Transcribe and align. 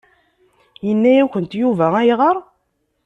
Yenna-yakent 0.85 1.51
Yuba 1.61 1.85
ayɣer? 2.01 2.35